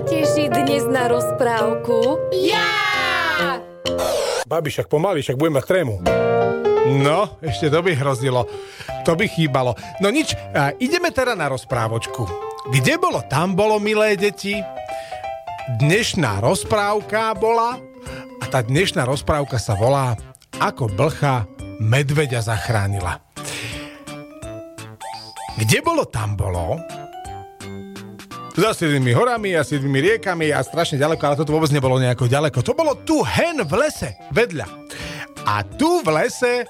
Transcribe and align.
teší 0.00 0.48
dnes 0.48 0.88
na 0.88 1.12
rozprávku? 1.12 2.16
Ja! 2.32 3.60
Babi, 4.48 4.72
však 4.72 4.88
pomaly, 4.88 5.20
však 5.20 5.36
budem 5.36 5.54
mať 5.60 5.64
trému. 5.68 5.94
No, 7.04 7.36
ešte 7.44 7.68
to 7.68 7.84
by 7.84 7.92
hrozilo. 7.94 8.48
To 9.04 9.12
by 9.14 9.28
chýbalo. 9.28 9.76
No 10.00 10.08
nič, 10.08 10.32
a 10.56 10.72
ideme 10.80 11.12
teda 11.12 11.36
na 11.36 11.52
rozprávočku. 11.52 12.26
Kde 12.72 12.96
bolo, 12.96 13.20
tam 13.28 13.52
bolo, 13.52 13.76
milé 13.78 14.16
deti. 14.16 14.56
Dnešná 15.78 16.42
rozprávka 16.42 17.36
bola 17.36 17.78
a 18.40 18.44
tá 18.48 18.64
dnešná 18.64 19.06
rozprávka 19.06 19.60
sa 19.60 19.76
volá 19.76 20.16
Ako 20.58 20.90
blcha 20.90 21.46
medveďa 21.78 22.42
zachránila. 22.42 23.22
Kde 25.60 25.78
bolo, 25.84 26.08
tam 26.08 26.34
bolo. 26.34 26.80
Za 28.50 28.74
siedmými 28.74 29.14
horami 29.14 29.54
a 29.54 29.62
siedmými 29.62 30.00
riekami 30.14 30.50
a 30.50 30.60
strašne 30.64 30.98
ďaleko, 30.98 31.22
ale 31.22 31.38
toto 31.38 31.54
vôbec 31.54 31.70
nebolo 31.70 32.02
nejako 32.02 32.26
ďaleko. 32.26 32.58
To 32.66 32.74
bolo 32.74 32.98
tu 33.06 33.22
hen 33.22 33.62
v 33.62 33.72
lese, 33.78 34.18
vedľa. 34.34 34.66
A 35.46 35.62
tu 35.62 36.02
v 36.02 36.08
lese 36.10 36.66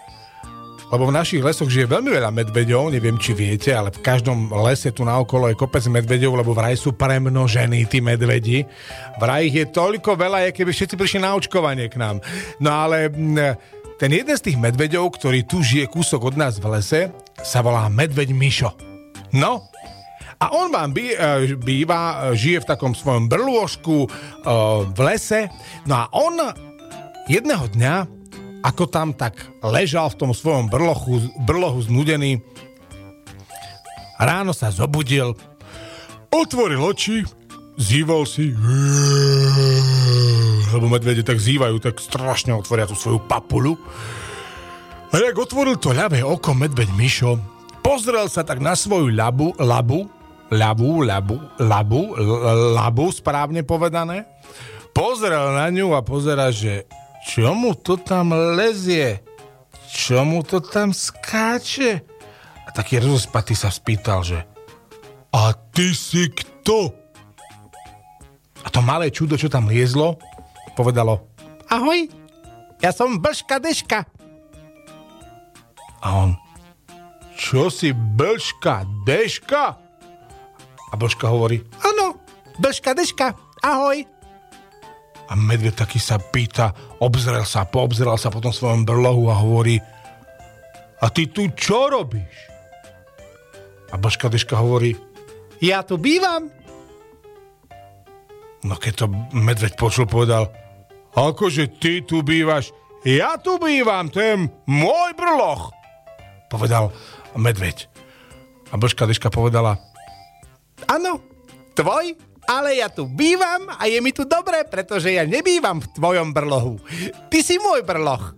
lebo 0.90 1.06
v 1.06 1.14
našich 1.14 1.38
lesoch 1.38 1.70
žije 1.70 1.86
veľmi 1.86 2.10
veľa 2.10 2.34
medveďov, 2.34 2.90
neviem 2.90 3.14
či 3.14 3.30
viete, 3.30 3.70
ale 3.70 3.94
v 3.94 4.02
každom 4.02 4.50
lese 4.66 4.90
tu 4.90 5.06
naokolo 5.06 5.46
je 5.46 5.54
kopec 5.54 5.86
medveďov, 5.86 6.42
lebo 6.42 6.50
vraj 6.50 6.74
sú 6.74 6.90
premnožení 6.98 7.86
tí 7.86 8.02
medvedi. 8.02 8.66
Vraj 9.22 9.46
ich 9.46 9.54
je 9.54 9.66
toľko 9.70 10.18
veľa, 10.18 10.50
keby 10.50 10.74
všetci 10.74 10.98
prišli 10.98 11.22
na 11.22 11.38
očkovanie 11.38 11.86
k 11.86 11.94
nám. 11.94 12.18
No 12.58 12.74
ale 12.74 13.06
ten 14.02 14.10
jeden 14.10 14.34
z 14.34 14.50
tých 14.50 14.58
medveďov, 14.58 15.14
ktorý 15.14 15.46
tu 15.46 15.62
žije 15.62 15.86
kúsok 15.86 16.26
od 16.26 16.34
nás 16.34 16.58
v 16.58 16.66
lese, 16.74 17.14
sa 17.38 17.62
volá 17.62 17.86
medveď 17.86 18.34
Mišo. 18.34 18.74
No, 19.30 19.69
a 20.40 20.46
on 20.56 20.72
vám 20.72 20.96
bý, 20.96 21.12
e, 21.12 21.52
býva, 21.60 22.32
e, 22.32 22.40
žije 22.40 22.64
v 22.64 22.68
takom 22.72 22.96
svojom 22.96 23.28
brlôžku 23.28 24.04
e, 24.04 24.08
v 24.88 24.98
lese. 25.04 25.52
No 25.84 26.00
a 26.00 26.04
on 26.16 26.40
jedného 27.28 27.68
dňa 27.76 27.94
ako 28.64 28.88
tam 28.88 29.12
tak 29.16 29.36
ležal 29.64 30.08
v 30.12 30.18
tom 30.20 30.30
svojom 30.32 30.68
brlohu, 30.68 31.20
brlohu 31.44 31.80
znudený. 31.80 32.40
Ráno 34.20 34.52
sa 34.52 34.68
zobudil, 34.68 35.32
otvoril 36.28 36.80
oči, 36.84 37.24
zýval 37.80 38.28
si, 38.28 38.52
lebo 40.76 40.92
medvede 40.92 41.24
tak 41.24 41.40
zývajú, 41.40 41.80
tak 41.80 41.96
strašne 42.04 42.52
otvoria 42.52 42.84
tú 42.84 42.92
svoju 42.92 43.24
papulu. 43.24 43.80
A 45.08 45.16
jak 45.16 45.40
otvoril 45.40 45.80
to 45.80 45.96
ľavé 45.96 46.20
oko 46.20 46.52
medveď 46.52 46.92
Mišo, 46.92 47.40
pozrel 47.80 48.28
sa 48.28 48.44
tak 48.44 48.60
na 48.60 48.76
svoju 48.76 49.08
labu, 49.08 49.56
labu, 49.56 50.19
labu, 50.50 51.06
labu, 51.06 51.38
labu, 51.62 52.02
labu, 52.74 53.06
správne 53.14 53.62
povedané, 53.62 54.26
pozrel 54.90 55.54
na 55.54 55.70
ňu 55.70 55.94
a 55.94 56.02
pozera, 56.02 56.50
že 56.50 56.84
čo 57.26 57.54
mu 57.54 57.78
to 57.78 58.00
tam 58.00 58.34
lezie? 58.34 59.22
Čo 59.90 60.22
mu 60.22 60.42
to 60.42 60.62
tam 60.62 60.94
skáče? 60.94 62.02
A 62.66 62.68
taký 62.70 63.02
rozospatý 63.02 63.54
sa 63.58 63.70
spýtal, 63.70 64.22
že 64.22 64.38
a 65.30 65.54
ty 65.74 65.94
si 65.94 66.30
kto? 66.30 66.90
A 68.60 68.68
to 68.68 68.82
malé 68.82 69.14
čudo, 69.14 69.38
čo 69.38 69.46
tam 69.46 69.70
liezlo, 69.70 70.18
povedalo 70.74 71.30
Ahoj, 71.70 72.10
ja 72.82 72.90
som 72.90 73.22
Blška 73.22 73.62
Deška. 73.62 74.02
A 76.02 76.08
on 76.26 76.34
Čo 77.38 77.70
si 77.70 77.94
Blška 77.94 78.84
Deška? 79.06 79.89
A 80.90 80.94
Blška 80.98 81.30
hovorí 81.30 81.62
Áno, 81.86 82.18
Blška 82.58 82.92
Deška, 82.92 83.34
ahoj. 83.62 84.20
A 85.30 85.38
medveď 85.38 85.86
taký 85.86 86.02
sa 86.02 86.18
pýta, 86.18 86.74
obzrel 86.98 87.46
sa, 87.46 87.62
poobzrel 87.62 88.18
sa 88.18 88.34
po 88.34 88.42
tom 88.42 88.50
svojom 88.50 88.82
brlohu 88.82 89.30
a 89.30 89.38
hovorí 89.38 89.78
A 90.98 91.06
ty 91.14 91.30
tu 91.30 91.46
čo 91.54 91.86
robíš? 91.86 92.50
A 93.90 93.98
Božka 93.98 94.26
Deška 94.26 94.58
hovorí 94.58 94.98
Ja 95.62 95.86
tu 95.86 95.98
bývam. 95.98 96.50
No 98.66 98.74
keď 98.74 98.92
to 98.92 99.06
medveď 99.30 99.78
počul, 99.78 100.10
povedal 100.10 100.50
Akože 101.14 101.78
ty 101.78 102.02
tu 102.02 102.22
bývaš? 102.26 102.74
Ja 103.06 103.40
tu 103.40 103.56
bývam, 103.56 104.12
to 104.12 104.20
je 104.20 104.34
môj 104.68 105.10
brloh. 105.16 105.72
Povedal 106.52 106.92
medveď. 107.32 107.88
A 108.70 108.78
Božka 108.78 109.08
Deška 109.08 109.32
povedala 109.32 109.78
Áno, 110.88 111.20
tvoj 111.74 112.30
ale 112.50 112.82
ja 112.82 112.90
tu 112.90 113.06
bývam 113.06 113.70
a 113.70 113.86
je 113.86 114.02
mi 114.02 114.10
tu 114.10 114.26
dobre, 114.26 114.66
pretože 114.66 115.14
ja 115.14 115.22
nebývam 115.22 115.78
v 115.78 115.90
tvojom 115.94 116.34
brlohu. 116.34 116.82
Ty 117.30 117.38
si 117.46 117.62
môj 117.62 117.86
brloh, 117.86 118.34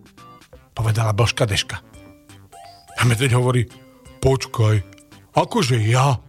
povedala 0.77 1.17
Božka 1.17 1.49
Deška. 1.49 1.81
A 2.93 3.01
medveď 3.09 3.33
hovorí, 3.33 3.65
počkaj, 4.21 4.85
akože 5.33 5.81
ja? 5.81 6.21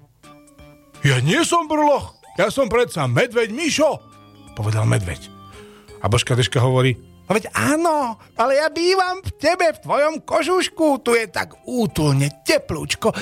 Ja 1.05 1.17
nie 1.21 1.45
som 1.45 1.69
brloh, 1.69 2.17
ja 2.41 2.49
som 2.49 2.73
predsa 2.73 3.05
medveď 3.05 3.53
Mišo, 3.53 4.01
povedal 4.57 4.89
medveď. 4.89 5.29
A 6.01 6.09
Božka 6.09 6.33
Deška 6.33 6.65
hovorí, 6.65 6.97
a 7.25 7.33
veď 7.33 7.49
áno, 7.57 8.21
ale 8.37 8.61
ja 8.61 8.69
bývam 8.69 9.25
v 9.25 9.33
tebe, 9.41 9.73
v 9.73 9.81
tvojom 9.81 10.15
kožušku, 10.29 11.01
tu 11.01 11.17
je 11.17 11.25
tak 11.25 11.57
útulne, 11.65 12.29
teplúčko, 12.45 13.17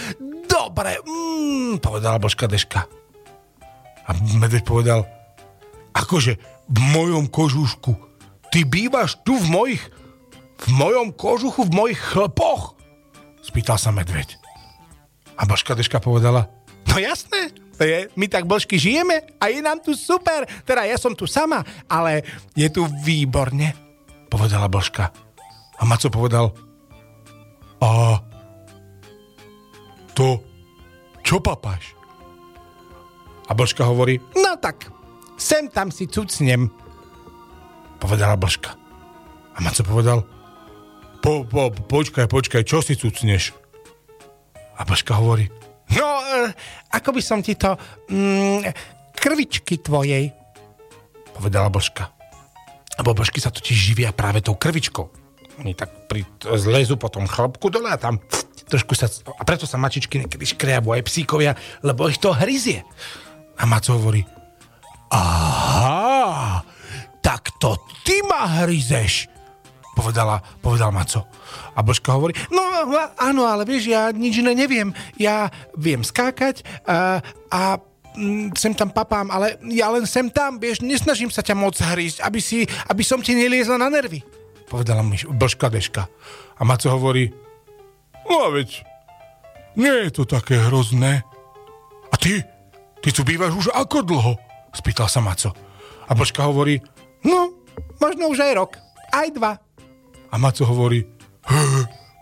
dobre, 0.53 1.01
mm, 1.01 1.81
povedala 1.81 2.21
Božka 2.21 2.45
Deška. 2.45 2.85
A 4.05 4.11
medveď 4.37 4.61
povedal, 4.69 5.09
akože 5.97 6.37
v 6.69 6.79
mojom 6.93 7.25
kožušku, 7.33 7.97
ty 8.53 8.69
bývaš 8.69 9.17
tu 9.25 9.41
v 9.41 9.47
mojich, 9.49 9.83
v 10.61 10.69
mojom 10.77 11.17
kožuchu, 11.17 11.65
v 11.65 11.73
mojich 11.73 12.01
chlpoch? 12.01 12.77
Spýtal 13.41 13.81
sa 13.81 13.91
medveď. 13.91 14.37
A 15.41 15.49
Božka 15.49 15.73
Deška 15.73 15.99
povedala, 16.05 16.53
no 16.93 17.01
jasné, 17.01 17.57
je, 17.83 18.07
my 18.15 18.31
tak 18.31 18.47
božky 18.47 18.79
žijeme 18.79 19.27
a 19.43 19.51
je 19.51 19.59
nám 19.59 19.83
tu 19.83 19.91
super, 19.99 20.47
teda 20.63 20.87
ja 20.87 20.95
som 20.95 21.19
tu 21.19 21.27
sama, 21.27 21.67
ale 21.91 22.23
je 22.55 22.69
tu 22.71 22.87
výborne, 23.03 23.75
povedala 24.31 24.71
Božka. 24.71 25.11
A 25.79 25.83
Maco 25.83 26.07
povedal, 26.15 26.55
a 27.83 28.23
to, 30.13 30.41
čo 31.25 31.41
papáš? 31.41 31.97
A 33.49 33.53
Božka 33.53 33.85
hovorí, 33.85 34.21
no 34.33 34.57
tak, 34.57 34.89
sem 35.37 35.69
tam 35.69 35.91
si 35.93 36.09
cucnem. 36.09 36.71
Povedala 37.99 38.39
Božka. 38.39 38.75
A 39.53 39.59
Maco 39.61 39.85
povedal, 39.85 40.25
po, 41.23 41.47
po, 41.47 41.71
počkaj, 41.71 42.27
počkaj, 42.27 42.63
čo 42.65 42.81
si 42.81 42.97
cucneš? 42.97 43.55
A 44.75 44.83
Božka 44.83 45.15
hovorí, 45.15 45.47
no, 45.95 46.09
e, 46.23 46.51
ako 46.91 47.15
by 47.15 47.23
som 47.23 47.45
ti 47.45 47.55
to, 47.55 47.77
mm, 48.11 48.67
krvičky 49.15 49.79
tvojej, 49.79 50.35
povedala 51.37 51.71
Božka. 51.71 52.11
Lebo 52.99 53.15
Božky 53.15 53.39
sa 53.39 53.55
totiž 53.55 53.77
živia 53.77 54.11
práve 54.11 54.43
tou 54.43 54.59
krvičkou. 54.59 55.07
Oni 55.61 55.77
tak 55.77 56.09
pri, 56.09 56.25
zlezu 56.57 56.97
po 56.97 57.13
tom 57.13 57.29
chlopku 57.29 57.69
dole 57.69 57.93
a 57.93 58.01
tam 58.01 58.19
trošku 58.73 58.97
sa... 58.97 59.13
A 59.37 59.45
preto 59.45 59.69
sa 59.69 59.77
mačičky 59.77 60.17
niekedy 60.17 60.49
škriabu 60.49 60.97
aj 60.97 61.05
psíkovia, 61.05 61.53
lebo 61.85 62.09
ich 62.09 62.17
to 62.17 62.33
hryzie. 62.33 62.81
A 63.61 63.69
Maco 63.69 63.93
hovorí, 64.01 64.25
aha, 65.13 66.65
tak 67.21 67.53
to 67.61 67.77
ty 68.01 68.25
ma 68.25 68.65
hryzeš, 68.65 69.29
povedala, 69.93 70.41
povedal 70.65 70.89
Maco. 70.89 71.29
A 71.77 71.85
Božka 71.85 72.17
hovorí, 72.17 72.33
no 72.49 72.65
áno, 73.21 73.45
ale 73.45 73.69
vieš, 73.69 73.93
ja 73.93 74.09
nič 74.09 74.41
iné 74.41 74.57
neviem. 74.57 74.97
Ja 75.21 75.53
viem 75.77 76.01
skákať 76.01 76.65
a, 76.89 77.21
a 77.53 77.77
mm, 78.17 78.57
sem 78.57 78.73
tam 78.73 78.89
papám, 78.89 79.29
ale 79.29 79.61
ja 79.69 79.93
len 79.93 80.09
sem 80.09 80.33
tam, 80.33 80.57
vieš, 80.57 80.81
nesnažím 80.81 81.29
sa 81.29 81.45
ťa 81.45 81.53
moc 81.53 81.77
hrísť, 81.77 82.25
aby, 82.25 82.41
si, 82.41 82.65
aby 82.89 83.05
som 83.05 83.21
ti 83.21 83.37
neliezla 83.37 83.77
na 83.77 83.93
nervy. 83.93 84.25
Povedala 84.73 85.05
mi 85.05 85.21
Božka 85.37 85.69
Deška. 85.69 86.09
A 86.57 86.63
Maco 86.65 86.89
hovorí, 86.89 87.29
no 88.29 88.51
veď, 88.53 88.85
nie 89.79 89.95
je 90.07 90.11
to 90.13 90.23
také 90.29 90.61
hrozné. 90.61 91.25
A 92.13 92.15
ty, 92.21 92.45
Ty 93.03 93.11
tu 93.11 93.27
bývaš 93.27 93.67
už 93.67 93.69
ako 93.75 94.07
dlho? 94.07 94.39
Spýtal 94.71 95.11
sa 95.11 95.19
Maco. 95.19 95.51
A 96.07 96.15
Božka 96.15 96.47
hovorí, 96.47 96.79
no, 97.27 97.51
možno 97.99 98.31
už 98.31 98.47
aj 98.47 98.53
rok, 98.55 98.73
aj 99.11 99.29
dva. 99.35 99.59
A 100.31 100.35
Maco 100.39 100.63
hovorí, 100.63 101.03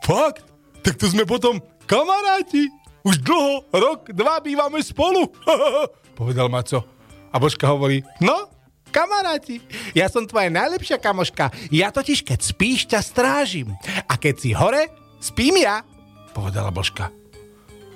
fakt? 0.00 0.49
Tak 0.81 0.97
to 0.97 1.12
sme 1.12 1.29
potom 1.29 1.61
kamaráti. 1.85 2.73
Už 3.05 3.20
dlho, 3.20 3.69
rok, 3.69 4.08
dva 4.17 4.41
bývame 4.41 4.81
spolu. 4.81 5.29
Povedal 6.19 6.49
Maco. 6.49 6.81
A 7.29 7.37
Božka 7.37 7.69
hovorí, 7.69 8.00
no, 8.25 8.49
kamaráti, 8.88 9.61
ja 9.93 10.08
som 10.08 10.25
tvoja 10.25 10.49
najlepšia 10.49 10.96
kamoška. 10.96 11.53
Ja 11.69 11.93
totiž, 11.93 12.25
keď 12.25 12.41
spíš, 12.41 12.88
ťa 12.88 13.05
strážim. 13.05 13.69
A 14.08 14.17
keď 14.17 14.35
si 14.41 14.56
hore, 14.56 14.88
spím 15.20 15.62
ja. 15.62 15.84
Povedala 16.32 16.72
Božka. 16.72 17.12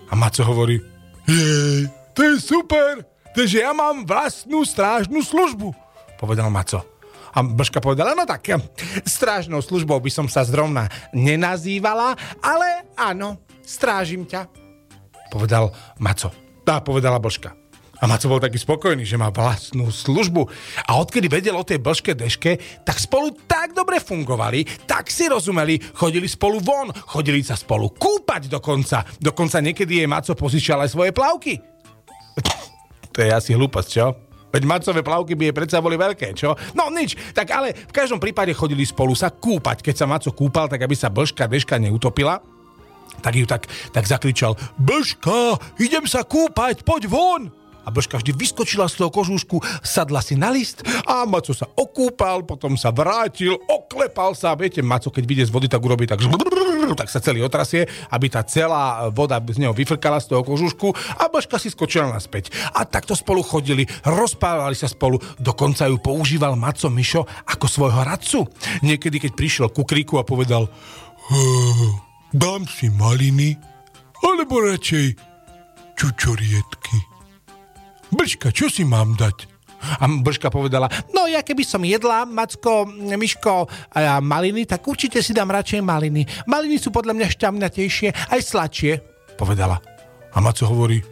A 0.09 0.13
Maco 0.13 0.45
hovorí, 0.45 0.79
jej, 1.25 1.89
to 2.13 2.21
je 2.23 2.37
super, 2.39 3.03
takže 3.33 3.65
ja 3.65 3.73
mám 3.73 4.05
vlastnú 4.05 4.63
strážnu 4.63 5.25
službu, 5.25 5.73
povedal 6.21 6.53
Maco. 6.53 6.85
A 7.35 7.43
Brška 7.43 7.83
povedala, 7.83 8.15
no 8.15 8.23
tak, 8.23 8.47
strážnou 9.03 9.59
službou 9.59 9.99
by 9.99 10.11
som 10.13 10.31
sa 10.31 10.47
zrovna 10.47 10.87
nenazývala, 11.11 12.15
ale 12.39 12.87
áno, 12.95 13.43
strážim 13.67 14.23
ťa, 14.23 14.47
povedal 15.35 15.75
Maco. 15.99 16.31
Tá 16.63 16.79
povedala 16.79 17.19
Brška. 17.19 17.64
A 18.05 18.11
Maco 18.11 18.29
bol 18.29 18.37
taký 18.37 18.61
spokojný, 18.61 19.09
že 19.09 19.17
má 19.17 19.33
vlastnú 19.33 19.89
službu. 19.89 20.45
A 20.85 21.01
odkedy 21.01 21.25
vedel 21.25 21.57
o 21.57 21.65
tej 21.65 21.81
blžke 21.81 22.13
deške, 22.13 22.85
tak 22.85 23.01
spolu 23.01 23.33
tak 23.49 23.73
dobre 23.73 23.97
fungovali, 23.97 24.85
tak 24.85 25.09
si 25.09 25.25
rozumeli, 25.25 25.81
chodili 25.97 26.29
spolu 26.29 26.61
von, 26.61 26.93
chodili 26.93 27.41
sa 27.41 27.57
spolu 27.57 27.89
kúpať 27.97 28.53
dokonca. 28.53 29.09
Dokonca 29.17 29.65
niekedy 29.65 30.05
jej 30.05 30.09
Maco 30.09 30.37
požičal 30.37 30.85
aj 30.85 30.93
svoje 30.93 31.17
plavky. 31.17 31.57
to 33.17 33.25
je 33.25 33.33
asi 33.33 33.57
hlúposť, 33.57 33.89
čo? 33.89 34.13
Veď 34.53 34.69
macové 34.69 35.01
plavky 35.01 35.33
by 35.33 35.49
jej 35.49 35.57
predsa 35.57 35.81
boli 35.81 35.97
veľké, 35.97 36.37
čo? 36.37 36.53
No 36.77 36.93
nič, 36.93 37.17
tak 37.33 37.57
ale 37.57 37.73
v 37.73 37.93
každom 37.97 38.21
prípade 38.21 38.53
chodili 38.53 38.85
spolu 38.85 39.17
sa 39.17 39.33
kúpať. 39.33 39.81
Keď 39.81 40.05
sa 40.05 40.05
Maco 40.05 40.29
kúpal, 40.29 40.69
tak 40.69 40.85
aby 40.85 40.93
sa 40.93 41.09
blžka 41.09 41.49
deška 41.49 41.81
neutopila, 41.81 42.37
tak 43.25 43.33
ju 43.33 43.49
tak, 43.49 43.65
tak 43.97 44.05
zakričal 44.05 44.61
Blžka, 44.77 45.57
idem 45.81 46.05
sa 46.05 46.21
kúpať, 46.21 46.85
poď 46.85 47.09
von! 47.09 47.64
A 47.85 47.89
Blžka 47.93 48.19
vždy 48.21 48.33
vyskočila 48.33 48.89
z 48.89 49.05
toho 49.05 49.13
kožúšku, 49.13 49.61
sadla 49.85 50.25
si 50.25 50.35
na 50.35 50.49
list 50.51 50.83
a 51.05 51.29
Maco 51.29 51.53
sa 51.53 51.69
okúpal, 51.69 52.43
potom 52.49 52.75
sa 52.81 52.91
vrátil, 52.91 53.55
oklepal 53.69 54.33
sa. 54.33 54.57
Viete, 54.57 54.81
Maco, 54.81 55.13
keď 55.13 55.25
vyjde 55.25 55.45
z 55.49 55.55
vody, 55.55 55.67
tak 55.69 55.85
urobí 55.85 56.09
tak 56.09 56.21
tak 56.95 57.09
sa 57.09 57.25
celý 57.25 57.41
otrasie, 57.41 57.89
aby 58.13 58.29
tá 58.29 58.45
celá 58.45 59.09
voda 59.09 59.41
z 59.41 59.57
neho 59.57 59.73
vyfrkala 59.73 60.21
z 60.21 60.37
toho 60.37 60.45
kožušku 60.45 60.93
a 61.17 61.33
Blžka 61.33 61.57
si 61.57 61.73
skočila 61.73 62.13
naspäť. 62.13 62.53
A 62.77 62.85
takto 62.85 63.17
spolu 63.17 63.41
chodili, 63.41 63.89
rozpávali 64.05 64.77
sa 64.77 64.85
spolu, 64.85 65.17
dokonca 65.41 65.89
ju 65.89 65.97
používal 65.97 66.61
Maco 66.61 66.93
Mišo 66.93 67.25
ako 67.25 67.67
svojho 67.67 68.01
radcu. 68.05 68.45
Niekedy, 68.85 69.17
keď 69.17 69.33
prišiel 69.33 69.67
ku 69.73 69.89
kríku 69.89 70.21
a 70.21 70.29
povedal 70.29 70.69
dám 72.35 72.69
si 72.69 72.93
maliny, 72.93 73.57
alebo 74.21 74.61
radšej 74.61 75.17
čučorietky. 75.97 77.14
Brška, 78.15 78.55
čo 78.55 78.71
si 78.71 78.87
mám 78.87 79.19
dať? 79.19 79.51
A 80.01 80.09
Brška 80.09 80.49
povedala, 80.49 80.89
no 81.13 81.29
ja 81.29 81.45
keby 81.45 81.61
som 81.67 81.85
jedla, 81.85 82.25
Macko, 82.25 82.89
Miško 82.89 83.69
a 83.93 84.23
maliny, 84.23 84.65
tak 84.65 84.87
určite 84.87 85.21
si 85.21 85.37
dám 85.37 85.53
radšej 85.53 85.85
maliny. 85.85 86.25
Maliny 86.49 86.81
sú 86.81 86.89
podľa 86.89 87.13
mňa 87.13 87.29
šťavnatejšie, 87.35 88.33
aj 88.33 88.41
sladšie, 88.41 88.93
povedala. 89.37 89.83
A 90.35 90.41
Maco 90.41 90.65
hovorí, 90.67 91.03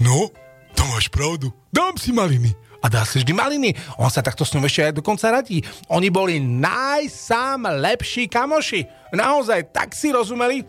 no, 0.00 0.32
to 0.72 0.82
máš 0.88 1.12
pravdu, 1.12 1.52
dám 1.68 1.98
si 1.98 2.14
maliny. 2.14 2.54
A 2.84 2.92
dá 2.92 3.02
si 3.02 3.18
vždy 3.18 3.34
maliny. 3.34 3.74
On 3.98 4.06
sa 4.06 4.22
takto 4.22 4.46
s 4.46 4.54
ňou 4.54 4.62
ešte 4.62 4.84
aj 4.86 4.94
dokonca 4.94 5.26
radí. 5.26 5.58
Oni 5.90 6.06
boli 6.06 6.38
najsám 6.38 7.66
lepší 7.82 8.30
kamoši. 8.30 8.86
Naozaj 9.10 9.74
tak 9.74 9.90
si 9.90 10.14
rozumeli, 10.14 10.62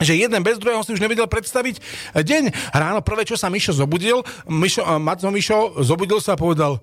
že 0.00 0.16
jeden 0.16 0.40
bez 0.40 0.56
druhého 0.56 0.80
si 0.82 0.96
už 0.96 1.04
nevedel 1.04 1.28
predstaviť 1.28 1.76
deň. 2.16 2.72
Ráno 2.72 3.04
prvé, 3.04 3.28
čo 3.28 3.36
sa 3.36 3.52
Mišo 3.52 3.76
zobudil, 3.76 4.24
Mišo, 4.48 4.82
Maco 4.96 5.28
Mišo 5.28 5.84
zobudil 5.84 6.18
sa 6.24 6.34
a 6.34 6.40
povedal 6.40 6.80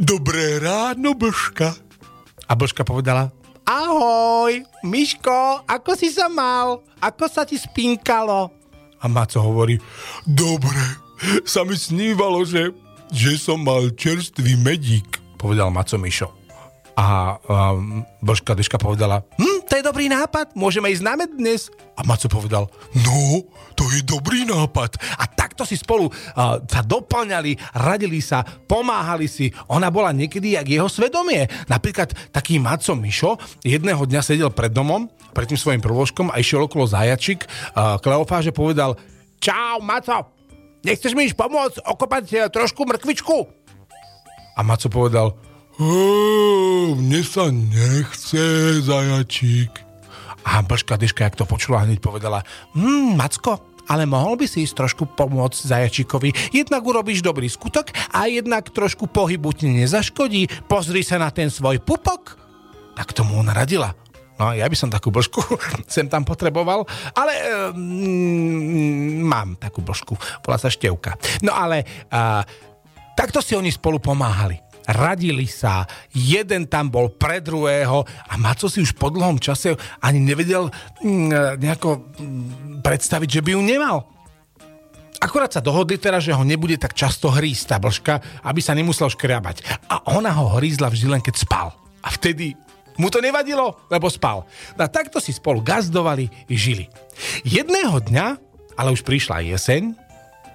Dobré 0.00 0.56
ráno, 0.58 1.12
Blška. 1.12 1.76
A 2.48 2.52
Blška 2.56 2.82
povedala 2.82 3.30
Ahoj, 3.68 4.66
Miško, 4.82 5.62
ako 5.68 5.94
si 5.94 6.10
sa 6.10 6.26
mal? 6.26 6.82
Ako 6.98 7.30
sa 7.30 7.46
ti 7.46 7.54
spinkalo? 7.54 8.50
A 8.98 9.06
Maco 9.06 9.38
hovorí 9.38 9.78
Dobre, 10.26 10.82
sa 11.44 11.62
mi 11.62 11.76
snívalo, 11.76 12.42
že, 12.42 12.72
že 13.12 13.36
som 13.36 13.60
mal 13.62 13.92
čerstvý 13.92 14.58
medík, 14.58 15.20
povedal 15.36 15.70
Maco 15.70 16.00
Mišo. 16.00 16.32
A 16.98 17.38
um, 17.40 18.04
Božka 18.20 18.52
Deška 18.52 18.76
povedala, 18.76 19.24
hm, 19.38 19.49
to 19.70 19.78
je 19.78 19.86
dobrý 19.86 20.10
nápad, 20.10 20.58
môžeme 20.58 20.90
ísť 20.90 21.06
na 21.06 21.14
med 21.14 21.30
dnes. 21.30 21.70
A 21.94 22.02
Maco 22.02 22.26
povedal, 22.26 22.66
no, 23.06 23.46
to 23.78 23.86
je 23.94 24.02
dobrý 24.02 24.42
nápad. 24.42 24.98
A 25.14 25.30
takto 25.30 25.62
si 25.62 25.78
spolu 25.78 26.10
uh, 26.10 26.58
sa 26.66 26.82
doplňali, 26.82 27.54
radili 27.78 28.18
sa, 28.18 28.42
pomáhali 28.42 29.30
si. 29.30 29.54
Ona 29.70 29.94
bola 29.94 30.10
niekedy 30.10 30.58
jak 30.58 30.66
jeho 30.66 30.90
svedomie. 30.90 31.46
Napríklad 31.70 32.10
taký 32.34 32.58
Maco 32.58 32.98
Mišo 32.98 33.38
jedného 33.62 34.02
dňa 34.02 34.20
sedel 34.26 34.50
pred 34.50 34.74
domom, 34.74 35.06
pred 35.30 35.46
tým 35.46 35.60
svojim 35.62 35.78
proložkom 35.78 36.34
a 36.34 36.42
išiel 36.42 36.66
okolo 36.66 36.90
zajačik. 36.90 37.46
Uh, 37.70 37.94
Kleofáže 38.02 38.50
povedal, 38.50 38.98
čau 39.38 39.78
Maco, 39.78 40.34
nechceš 40.82 41.14
mi 41.14 41.30
pomôcť 41.30 41.86
okopať 41.86 42.24
uh, 42.26 42.38
trošku 42.50 42.82
mrkvičku? 42.90 43.38
A 44.58 44.66
Maco 44.66 44.90
povedal, 44.90 45.38
mne 45.80 47.20
sa 47.24 47.48
nechce, 47.48 48.44
zajačík. 48.84 49.72
A 50.44 50.60
Blška 50.60 51.00
Dyška, 51.00 51.24
jak 51.24 51.40
to 51.40 51.48
počula, 51.48 51.84
hneď 51.84 52.00
povedala, 52.04 52.44
hm, 52.76 53.16
Macko, 53.16 53.60
ale 53.88 54.04
mohol 54.04 54.36
by 54.36 54.44
si 54.44 54.68
ísť 54.68 54.76
trošku 54.76 55.04
pomôcť 55.16 55.56
zajačíkovi. 55.56 56.52
Jednak 56.52 56.84
urobíš 56.84 57.24
dobrý 57.24 57.48
skutok 57.48 57.96
a 58.12 58.28
jednak 58.28 58.68
trošku 58.68 59.08
pohybu 59.08 59.56
ti 59.56 59.72
nezaškodí. 59.72 60.68
Pozri 60.68 61.00
sa 61.00 61.16
na 61.16 61.32
ten 61.32 61.48
svoj 61.48 61.80
pupok. 61.80 62.36
Tak 62.94 63.16
tomu 63.16 63.40
ona 63.40 63.56
radila. 63.56 63.96
No, 64.36 64.56
ja 64.56 64.64
by 64.68 64.76
som 64.76 64.88
takú 64.88 65.12
blžku 65.12 65.40
sem 65.88 66.08
tam 66.08 66.24
potreboval, 66.24 66.84
ale 67.12 67.32
mm, 67.72 69.20
mám 69.24 69.56
takú 69.56 69.84
blžku. 69.84 70.16
Volá 70.44 70.56
sa 70.56 70.72
Števka. 70.72 71.16
No 71.44 71.52
ale 71.52 71.84
uh, 72.08 72.40
takto 73.16 73.44
si 73.44 73.52
oni 73.52 73.68
spolu 73.68 74.00
pomáhali 74.00 74.69
radili 74.88 75.44
sa, 75.44 75.84
jeden 76.14 76.70
tam 76.70 76.88
bol 76.88 77.12
pre 77.12 77.42
druhého 77.44 78.04
a 78.04 78.34
Maco 78.40 78.70
si 78.70 78.80
už 78.80 78.96
po 78.96 79.12
dlhom 79.12 79.36
čase 79.36 79.76
ani 80.00 80.20
nevedel 80.22 80.72
mm, 81.02 81.60
nejako 81.60 81.90
mm, 82.00 82.80
predstaviť, 82.80 83.28
že 83.28 83.44
by 83.44 83.50
ju 83.56 83.62
nemal. 83.64 84.08
Akorát 85.20 85.52
sa 85.52 85.60
dohodli 85.60 86.00
teraz, 86.00 86.24
že 86.24 86.32
ho 86.32 86.40
nebude 86.40 86.80
tak 86.80 86.96
často 86.96 87.28
hrísť 87.28 87.64
tá 87.68 87.76
blžka, 87.76 88.24
aby 88.40 88.64
sa 88.64 88.72
nemusel 88.72 89.12
škriabať. 89.12 89.84
A 89.92 90.00
ona 90.16 90.32
ho 90.32 90.56
hrízla 90.56 90.88
vždy 90.88 91.12
len 91.12 91.20
keď 91.20 91.44
spal. 91.44 91.76
A 92.00 92.08
vtedy 92.08 92.56
mu 92.96 93.12
to 93.12 93.20
nevadilo, 93.20 93.76
lebo 93.92 94.08
spal. 94.08 94.48
A 94.80 94.88
takto 94.88 95.20
si 95.20 95.36
spolu 95.36 95.60
gazdovali 95.60 96.28
i 96.48 96.56
žili. 96.56 96.88
Jedného 97.44 98.00
dňa, 98.00 98.26
ale 98.80 98.96
už 98.96 99.04
prišla 99.04 99.44
jeseň, 99.44 99.92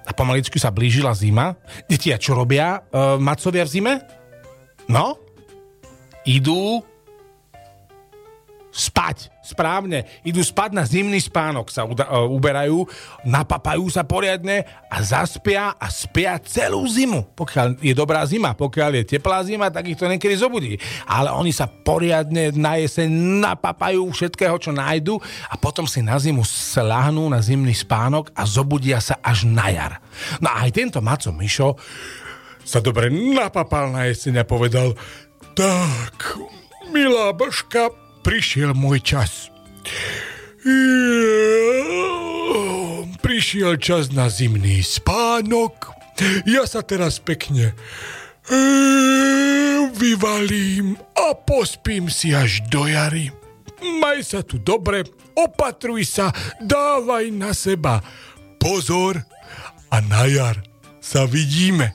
a 0.06 0.10
pomaličky 0.14 0.62
sa 0.62 0.70
blížila 0.70 1.10
zima. 1.18 1.58
Deti, 1.90 2.14
a 2.14 2.18
čo 2.18 2.38
robia 2.38 2.78
uh, 2.78 3.18
macovia 3.18 3.66
v 3.66 3.70
zime? 3.70 3.94
No, 4.86 5.18
idú 6.22 6.82
spať. 8.76 9.32
Správne. 9.40 10.04
Idú 10.26 10.44
spať 10.44 10.76
na 10.76 10.84
zimný 10.84 11.16
spánok, 11.22 11.72
sa 11.72 11.86
uh, 11.86 11.94
uberajú, 12.28 12.84
napapajú 13.24 13.88
sa 13.88 14.04
poriadne 14.04 14.66
a 14.90 15.00
zaspia 15.00 15.72
a 15.78 15.86
spia 15.88 16.36
celú 16.42 16.84
zimu. 16.84 17.32
Pokiaľ 17.32 17.80
je 17.80 17.94
dobrá 17.96 18.26
zima, 18.28 18.52
pokiaľ 18.52 19.00
je 19.00 19.16
teplá 19.16 19.40
zima, 19.46 19.72
tak 19.72 19.88
ich 19.88 19.96
to 19.96 20.10
niekedy 20.10 20.36
zobudí. 20.36 20.76
Ale 21.08 21.32
oni 21.32 21.54
sa 21.54 21.70
poriadne 21.70 22.52
na 22.52 22.76
jeseň 22.76 23.08
napapajú 23.40 24.04
všetkého, 24.10 24.58
čo 24.60 24.74
nájdu 24.74 25.16
a 25.48 25.54
potom 25.56 25.88
si 25.88 26.02
na 26.02 26.18
zimu 26.18 26.42
slahnú 26.44 27.30
na 27.30 27.40
zimný 27.40 27.72
spánok 27.72 28.34
a 28.34 28.44
zobudia 28.44 28.98
sa 28.98 29.16
až 29.22 29.46
na 29.46 29.70
jar. 29.70 30.02
No 30.42 30.50
a 30.50 30.66
aj 30.66 30.74
tento 30.74 30.98
Maco 30.98 31.30
Mišo 31.30 31.78
sa 32.66 32.82
dobre 32.82 33.14
napapal 33.14 33.94
na 33.94 34.10
jeseň 34.10 34.42
a 34.42 34.44
povedal 34.44 34.98
Tak, 35.54 36.34
milá 36.90 37.30
Božka, 37.30 37.94
prišiel 38.26 38.74
môj 38.74 38.98
čas. 38.98 39.54
Prišiel 43.22 43.78
čas 43.78 44.10
na 44.10 44.26
zimný 44.26 44.82
spánok. 44.82 45.94
Ja 46.42 46.66
sa 46.66 46.82
teraz 46.82 47.22
pekne 47.22 47.78
vyvalím 49.94 50.98
a 51.14 51.38
pospím 51.38 52.10
si 52.10 52.34
až 52.34 52.66
do 52.66 52.90
jary. 52.90 53.30
Maj 54.02 54.18
sa 54.26 54.40
tu 54.42 54.58
dobre, 54.58 55.06
opatruj 55.38 56.02
sa, 56.02 56.34
dávaj 56.58 57.30
na 57.30 57.54
seba 57.54 58.02
pozor 58.58 59.22
a 59.94 60.02
na 60.02 60.26
jar 60.26 60.58
sa 60.98 61.22
vidíme 61.28 61.94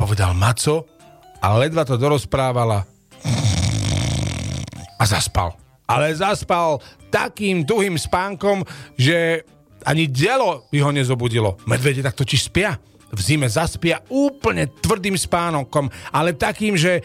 povedal 0.00 0.32
Maco 0.32 0.88
a 1.44 1.60
ledva 1.60 1.84
to 1.84 2.00
dorozprávala 2.00 2.88
a 5.00 5.04
zaspal. 5.08 5.56
Ale 5.88 6.12
zaspal 6.12 6.78
takým 7.08 7.64
tuhým 7.64 7.96
spánkom, 7.96 8.62
že 9.00 9.42
ani 9.88 10.04
dielo 10.04 10.68
by 10.68 10.78
ho 10.84 10.90
nezobudilo. 10.92 11.56
Medvede 11.64 12.04
tak 12.04 12.20
totiž 12.20 12.52
spia. 12.52 12.76
V 13.10 13.18
zime 13.18 13.50
zaspia 13.50 13.98
úplne 14.06 14.70
tvrdým 14.70 15.18
spánkom, 15.18 15.90
ale 16.14 16.30
takým, 16.30 16.78
že 16.78 17.02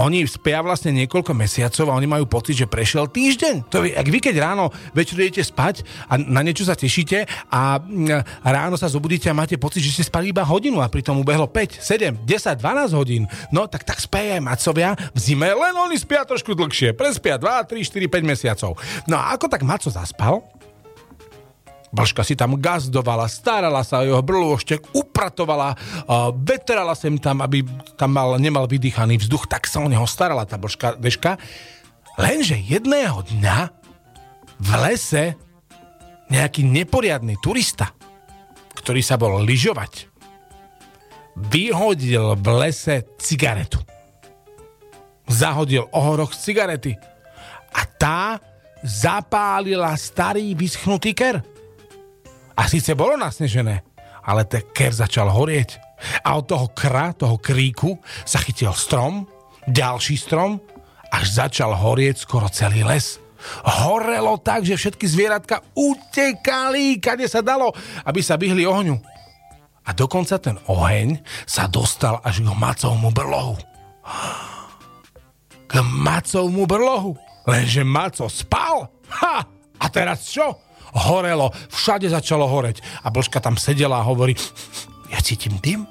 oni 0.00 0.24
spia 0.24 0.64
vlastne 0.64 0.96
niekoľko 0.96 1.36
mesiacov 1.36 1.92
a 1.92 1.98
oni 2.00 2.08
majú 2.08 2.24
pocit, 2.24 2.56
že 2.56 2.64
prešiel 2.64 3.12
týždeň. 3.12 3.68
To 3.68 3.84
je, 3.84 3.92
ak 3.92 4.08
vy 4.08 4.18
keď 4.24 4.40
ráno 4.40 4.72
večer 4.96 5.20
idete 5.20 5.44
spať 5.44 5.84
a 6.08 6.16
na 6.16 6.40
niečo 6.40 6.64
sa 6.64 6.72
tešíte 6.72 7.28
a 7.52 7.76
mm, 7.76 8.40
ráno 8.40 8.80
sa 8.80 8.88
zobudíte 8.88 9.28
a 9.28 9.36
máte 9.36 9.60
pocit, 9.60 9.84
že 9.84 10.00
ste 10.00 10.08
spali 10.08 10.32
iba 10.32 10.40
hodinu 10.40 10.80
a 10.80 10.88
pritom 10.88 11.20
ubehlo 11.20 11.44
5, 11.44 11.84
7, 11.84 12.24
10, 12.24 12.56
12 12.56 12.96
hodín. 12.96 13.28
No 13.52 13.68
tak 13.68 13.84
tak 13.84 14.00
spia 14.00 14.40
aj 14.40 14.42
macovia 14.42 14.96
v 14.96 15.18
zime, 15.20 15.52
len 15.52 15.74
oni 15.76 16.00
spia 16.00 16.24
trošku 16.24 16.56
dlhšie. 16.56 16.96
Prespia 16.96 17.36
2, 17.36 17.68
3, 17.68 17.84
4, 17.84 18.08
5 18.08 18.24
mesiacov. 18.24 18.80
No 19.04 19.20
a 19.20 19.36
ako 19.36 19.52
tak 19.52 19.66
maco 19.68 19.92
zaspal, 19.92 20.40
Blška 21.90 22.22
si 22.22 22.38
tam 22.38 22.54
gazdovala, 22.54 23.26
starala 23.26 23.82
sa 23.82 24.00
o 24.00 24.06
jeho 24.06 24.22
brlôštek, 24.22 24.94
upratovala, 24.94 25.74
vetrala 26.38 26.94
sem 26.94 27.18
tam, 27.18 27.42
aby 27.42 27.66
tam 27.98 28.14
mal, 28.14 28.38
nemal 28.38 28.70
vydýchaný 28.70 29.18
vzduch, 29.18 29.50
tak 29.50 29.66
sa 29.66 29.82
o 29.82 29.90
neho 29.90 30.06
starala 30.06 30.46
tá 30.46 30.54
Blška, 30.54 30.94
Deška. 31.02 31.34
Lenže 32.14 32.62
jedného 32.62 33.26
dňa 33.26 33.58
v 34.62 34.70
lese 34.86 35.34
nejaký 36.30 36.62
neporiadny 36.62 37.34
turista, 37.42 37.90
ktorý 38.78 39.02
sa 39.02 39.18
bol 39.18 39.42
lyžovať, 39.42 40.06
vyhodil 41.50 42.38
v 42.38 42.46
lese 42.54 43.02
cigaretu. 43.18 43.82
Zahodil 45.26 45.90
ohorok 45.90 46.34
z 46.34 46.38
cigarety 46.38 46.92
a 47.74 47.82
tá 47.98 48.38
zapálila 48.82 49.90
starý 49.98 50.54
vyschnutý 50.54 51.18
ker. 51.18 51.42
A 52.60 52.68
síce 52.68 52.92
bolo 52.92 53.16
nasnežené, 53.16 53.80
ale 54.20 54.44
ten 54.44 54.60
ker 54.76 54.92
začal 54.92 55.32
horieť. 55.32 55.80
A 56.20 56.36
od 56.36 56.44
toho 56.44 56.68
kra, 56.76 57.16
toho 57.16 57.40
kríku 57.40 57.96
sa 58.28 58.36
chytil 58.44 58.76
strom, 58.76 59.24
ďalší 59.64 60.20
strom, 60.20 60.60
až 61.08 61.24
začal 61.40 61.72
horieť 61.72 62.20
skoro 62.20 62.52
celý 62.52 62.84
les. 62.84 63.16
Horelo 63.64 64.36
tak, 64.36 64.68
že 64.68 64.76
všetky 64.76 65.08
zvieratka 65.08 65.64
utekali, 65.72 67.00
kade 67.00 67.24
sa 67.24 67.40
dalo, 67.40 67.72
aby 68.04 68.20
sa 68.20 68.36
vyhli 68.36 68.68
ohňu. 68.68 69.00
A 69.88 69.96
dokonca 69.96 70.36
ten 70.36 70.60
oheň 70.68 71.24
sa 71.48 71.64
dostal 71.64 72.20
až 72.20 72.44
k 72.44 72.48
macovmu 72.52 73.08
brlohu. 73.08 73.56
K 75.64 75.72
macovmu 75.80 76.68
brlohu. 76.68 77.16
Lenže 77.48 77.80
maco 77.88 78.28
spal. 78.28 78.92
Ha! 79.08 79.48
A 79.80 79.84
teraz 79.88 80.28
čo? 80.28 80.60
Horelo, 80.94 81.50
všade 81.70 82.10
začalo 82.10 82.46
horeť. 82.46 82.82
A 83.04 83.12
Blžka 83.12 83.38
tam 83.38 83.54
sedela 83.54 84.02
a 84.02 84.06
hovorí, 84.06 84.34
ja 85.10 85.18
cítim 85.22 85.58
dym, 85.58 85.86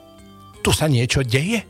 tu 0.64 0.72
sa 0.72 0.88
niečo 0.88 1.24
deje. 1.24 1.64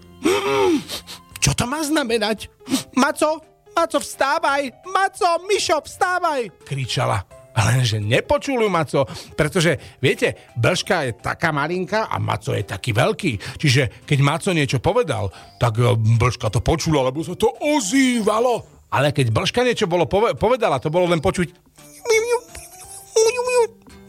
Čo 1.39 1.55
to 1.55 1.65
má 1.65 1.81
znamenať? 1.81 2.51
Maco, 3.00 3.41
Maco, 3.74 3.98
vstávaj! 4.01 4.91
Maco, 4.91 5.29
Mišo, 5.48 5.79
vstávaj! 5.79 6.67
Kričala. 6.67 7.24
Lenže 7.59 8.00
nepočul 8.00 8.62
Maco, 8.71 9.03
pretože, 9.36 10.00
viete, 10.00 10.51
Blžka 10.55 11.09
je 11.09 11.12
taká 11.19 11.51
malinká 11.51 12.07
a 12.07 12.15
Maco 12.21 12.55
je 12.55 12.63
taký 12.63 12.95
veľký. 12.95 13.59
Čiže 13.59 14.05
keď 14.07 14.19
Maco 14.24 14.51
niečo 14.55 14.79
povedal, 14.79 15.27
tak 15.59 15.75
e, 15.79 15.91
Blžka 15.95 16.48
to 16.48 16.63
počula, 16.63 17.03
lebo 17.03 17.19
sa 17.19 17.36
to 17.36 17.51
ozývalo. 17.59 18.63
Ale 18.89 19.12
keď 19.12 19.33
Blžka 19.33 19.62
niečo 19.65 19.91
bolo 19.91 20.07
povedala, 20.12 20.79
to 20.79 20.88
bolo 20.89 21.12
len 21.12 21.19
počuť 21.19 21.51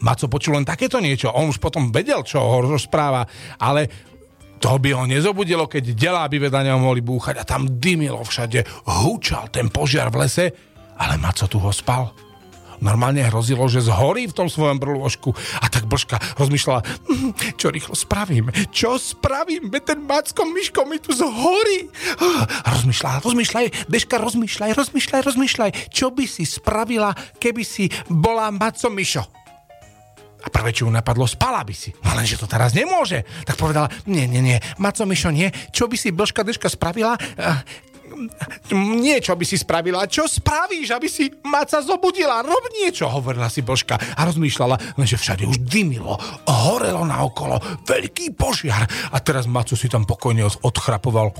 Maco 0.01 0.25
počul 0.27 0.57
len 0.57 0.65
takéto 0.65 0.97
niečo. 0.97 1.29
On 1.33 1.49
už 1.49 1.61
potom 1.61 1.93
vedel, 1.93 2.25
čo 2.25 2.41
ho 2.41 2.65
rozpráva, 2.65 3.25
ale 3.61 3.89
to 4.61 4.77
by 4.77 4.93
ho 4.93 5.09
nezobudilo, 5.09 5.65
keď 5.65 5.83
delá 5.97 6.23
by 6.29 6.37
vedania 6.37 6.77
mohli 6.77 7.01
búchať 7.01 7.41
a 7.41 7.47
tam 7.47 7.81
dymilo 7.81 8.21
všade. 8.21 8.85
Húčal 8.85 9.49
ten 9.49 9.73
požiar 9.73 10.13
v 10.13 10.25
lese, 10.25 10.45
ale 11.01 11.17
Maco 11.17 11.49
tu 11.49 11.57
ho 11.57 11.73
spal. 11.73 12.13
Normálne 12.81 13.21
hrozilo, 13.29 13.69
že 13.69 13.85
zhorí 13.85 14.25
v 14.25 14.33
tom 14.33 14.49
svojom 14.49 14.81
brložku. 14.81 15.29
A 15.61 15.69
tak 15.69 15.85
Blška 15.85 16.17
rozmýšľala, 16.41 16.81
hm, 16.81 17.53
čo 17.53 17.69
rýchlo 17.69 17.93
spravím, 17.93 18.49
čo 18.73 18.97
spravím, 18.97 19.69
ten 19.85 20.01
Macko 20.01 20.49
Myško 20.49 20.89
mi 20.89 20.97
tu 20.97 21.13
zhorí. 21.13 21.89
Rozmýšľala, 22.65 23.21
rozmýšľaj, 23.21 23.85
Deška, 23.85 24.17
rozmýšľaj, 24.17 24.71
rozmýšľaj, 24.73 25.21
rozmýšľaj, 25.29 25.71
čo 25.93 26.09
by 26.09 26.25
si 26.25 26.41
spravila, 26.49 27.13
keby 27.37 27.61
si 27.61 27.85
bola 28.09 28.49
Maco 28.49 28.89
Myšo. 28.89 29.40
A 30.41 30.47
prvé, 30.49 30.73
čo 30.73 30.89
ju 30.89 30.91
napadlo, 30.91 31.29
spala 31.29 31.61
by 31.61 31.73
si. 31.75 31.93
No 32.01 32.17
lenže 32.17 32.41
to 32.41 32.49
teraz 32.49 32.73
nemôže. 32.73 33.23
Tak 33.45 33.57
povedala, 33.57 33.87
nie, 34.09 34.25
nie, 34.25 34.41
nie, 34.41 34.57
Maco 34.81 35.05
Mišo, 35.05 35.29
nie. 35.29 35.53
Čo 35.69 35.85
by 35.85 35.95
si 35.97 36.09
Blška 36.09 36.41
Deška 36.41 36.67
spravila? 36.67 37.13
niečo 38.75 39.33
by 39.33 39.45
si 39.47 39.57
spravila. 39.57 40.05
Čo 40.05 40.27
spravíš, 40.27 40.93
aby 40.93 41.07
si 41.09 41.31
Maca 41.47 41.81
zobudila? 41.81 42.43
Rob 42.43 42.65
niečo, 42.81 43.09
hovorila 43.09 43.49
si 43.49 43.65
Blška 43.65 43.95
a 43.97 44.21
rozmýšľala, 44.27 44.99
lenže 44.99 45.17
všade 45.17 45.47
už 45.47 45.63
dymilo, 45.65 46.19
horelo 46.45 47.07
naokolo, 47.07 47.57
veľký 47.87 48.35
požiar. 48.35 48.85
A 49.15 49.17
teraz 49.23 49.47
Macu 49.47 49.73
si 49.73 49.87
tam 49.89 50.05
pokojne 50.05 50.45
odchrapoval 50.45 51.33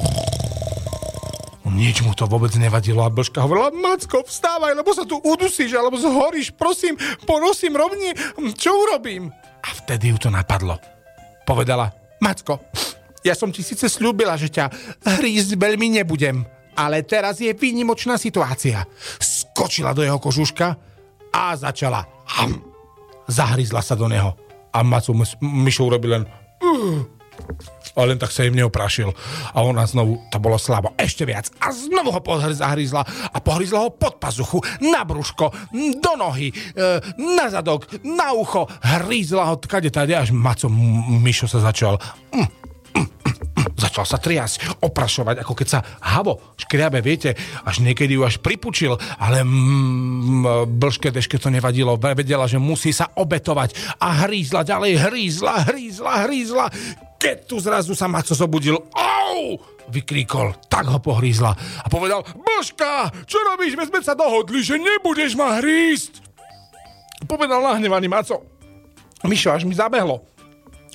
nič 1.71 2.03
mu 2.03 2.11
to 2.11 2.27
vôbec 2.27 2.51
nevadilo 2.59 3.01
a 3.01 3.09
Blška 3.09 3.43
hovorila, 3.47 3.71
Macko, 3.71 4.27
vstávaj, 4.27 4.75
lebo 4.75 4.91
sa 4.91 5.07
tu 5.07 5.17
udusíš, 5.17 5.71
alebo 5.73 5.95
zhoríš, 5.95 6.51
prosím, 6.53 6.99
ponosím 7.23 7.79
rovne, 7.79 8.11
čo 8.59 8.75
urobím? 8.75 9.31
A 9.63 9.69
vtedy 9.71 10.11
ju 10.11 10.17
to 10.19 10.29
napadlo. 10.29 10.75
Povedala, 11.47 11.89
Macko, 12.19 12.59
ja 13.21 13.33
som 13.33 13.49
ti 13.49 13.63
síce 13.63 13.87
slúbila, 13.87 14.35
že 14.35 14.51
ťa 14.51 14.69
hrísť 15.21 15.55
veľmi 15.57 16.01
nebudem, 16.01 16.43
ale 16.75 17.05
teraz 17.05 17.39
je 17.39 17.53
výnimočná 17.53 18.17
situácia. 18.17 18.83
Skočila 19.21 19.95
do 19.95 20.01
jeho 20.01 20.17
kožuška 20.17 20.67
a 21.31 21.43
začala. 21.55 22.03
Hm, 22.27 22.59
zahryzla 23.29 23.81
sa 23.85 23.95
do 23.95 24.09
neho. 24.09 24.35
A 24.71 24.83
Macu 24.83 25.15
myšou 25.41 25.91
urobil 25.91 26.21
len... 26.21 26.23
Uh, 26.61 27.03
a 27.95 28.07
len 28.07 28.17
tak 28.19 28.31
sa 28.31 28.47
im 28.47 28.55
neoprašil. 28.55 29.11
A 29.55 29.57
ona 29.63 29.83
znovu, 29.83 30.23
to 30.31 30.37
bolo 30.39 30.55
slabo, 30.55 30.95
ešte 30.95 31.27
viac. 31.27 31.51
A 31.59 31.71
znovu 31.75 32.15
ho 32.15 32.21
zahryzla 32.51 33.03
a 33.31 33.37
pohryzla 33.43 33.83
ho 33.83 33.89
pod 33.91 34.17
pazuchu, 34.21 34.63
na 34.79 35.03
brúško, 35.03 35.51
do 35.73 36.13
nohy, 36.15 36.51
e, 36.51 36.55
na 37.19 37.51
zadok, 37.51 37.87
na 38.03 38.31
ucho. 38.31 38.67
Hryzla 38.81 39.51
ho 39.51 39.55
kade 39.59 39.91
tady, 39.91 40.15
až 40.15 40.31
Maco 40.31 40.69
Mišo 40.69 41.47
sa 41.47 41.59
začal... 41.59 41.99
Mm, 42.31 42.39
mm, 42.41 42.47
mm, 42.95 43.07
mm, 43.59 43.69
začal 43.75 44.05
sa 44.07 44.17
triasť, 44.19 44.83
oprašovať, 44.83 45.35
ako 45.43 45.53
keď 45.55 45.67
sa 45.67 45.79
havo 46.03 46.55
škriabe, 46.59 47.03
viete, 47.03 47.35
až 47.65 47.83
niekedy 47.83 48.15
ju 48.15 48.23
až 48.23 48.39
pripučil, 48.39 48.95
ale 49.19 49.43
mm, 49.43 50.69
blžke 50.79 51.11
deške 51.11 51.39
to 51.39 51.51
nevadilo, 51.51 51.99
vedela, 51.99 52.47
že 52.47 52.61
musí 52.61 52.95
sa 52.95 53.11
obetovať 53.15 53.99
a 53.99 54.27
hrízla 54.27 54.63
ďalej, 54.63 54.93
hrízla, 55.09 55.67
hrízla, 55.67 56.11
hrízla, 56.27 56.65
keď 57.21 57.45
tu 57.45 57.61
zrazu 57.61 57.93
sa 57.93 58.09
Maco 58.09 58.33
zobudil, 58.33 58.81
au! 58.97 59.61
vykríkol, 59.91 60.55
tak 60.71 60.87
ho 60.87 61.03
pohrízla 61.03 61.51
a 61.83 61.87
povedal, 61.91 62.23
Božka, 62.39 63.11
čo 63.27 63.43
robíš, 63.43 63.75
my 63.75 63.85
sme 63.91 63.99
sa 63.99 64.15
dohodli, 64.15 64.63
že 64.63 64.79
nebudeš 64.79 65.35
ma 65.35 65.59
hrísť. 65.59 66.23
Povedal 67.27 67.59
nahnevaný 67.59 68.07
Maco. 68.07 68.39
Mišo, 69.27 69.51
až 69.51 69.67
mi 69.67 69.75
zabehlo. 69.75 70.23